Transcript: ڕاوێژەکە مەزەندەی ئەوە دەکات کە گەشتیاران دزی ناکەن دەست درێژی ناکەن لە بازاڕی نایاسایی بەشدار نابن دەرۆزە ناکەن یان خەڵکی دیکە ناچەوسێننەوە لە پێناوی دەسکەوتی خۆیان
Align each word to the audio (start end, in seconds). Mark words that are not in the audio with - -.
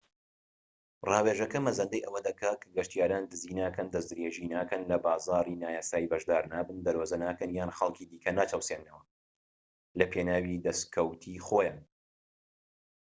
ڕاوێژەکە 1.09 1.59
مەزەندەی 1.65 2.05
ئەوە 2.05 2.19
دەکات 2.27 2.57
کە 2.63 2.69
گەشتیاران 2.77 3.23
دزی 3.31 3.53
ناکەن 3.61 3.87
دەست 3.93 4.09
درێژی 4.11 4.51
ناکەن 4.55 4.81
لە 4.91 4.97
بازاڕی 5.05 5.59
نایاسایی 5.63 6.11
بەشدار 6.11 6.43
نابن 6.53 6.77
دەرۆزە 6.85 7.17
ناکەن 7.25 7.49
یان 7.57 7.71
خەڵکی 7.77 8.07
دیکە 8.11 8.31
ناچەوسێننەوە 8.37 9.03
لە 9.99 10.05
پێناوی 10.11 10.61
دەسکەوتی 10.65 11.43
خۆیان 11.47 11.79